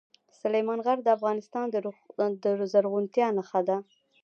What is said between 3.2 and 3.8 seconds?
نښه ده.